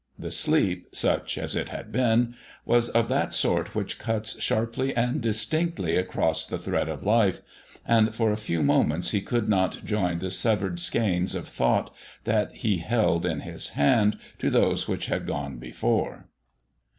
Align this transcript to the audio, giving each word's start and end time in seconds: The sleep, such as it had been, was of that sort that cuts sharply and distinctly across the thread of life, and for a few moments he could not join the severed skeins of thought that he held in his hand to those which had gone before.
The 0.17 0.31
sleep, 0.31 0.87
such 0.93 1.37
as 1.37 1.55
it 1.55 1.69
had 1.69 1.91
been, 1.91 2.33
was 2.65 2.89
of 2.89 3.07
that 3.09 3.31
sort 3.33 3.71
that 3.75 3.97
cuts 3.99 4.41
sharply 4.41 4.95
and 4.95 5.21
distinctly 5.21 5.95
across 5.95 6.43
the 6.43 6.57
thread 6.57 6.89
of 6.89 7.03
life, 7.03 7.41
and 7.85 8.11
for 8.15 8.31
a 8.31 8.35
few 8.35 8.63
moments 8.63 9.11
he 9.11 9.21
could 9.21 9.47
not 9.47 9.85
join 9.85 10.17
the 10.17 10.31
severed 10.31 10.79
skeins 10.79 11.35
of 11.35 11.47
thought 11.47 11.93
that 12.23 12.51
he 12.51 12.77
held 12.79 13.27
in 13.27 13.41
his 13.41 13.69
hand 13.77 14.17
to 14.39 14.49
those 14.49 14.87
which 14.87 15.05
had 15.05 15.27
gone 15.27 15.57
before. 15.59 16.25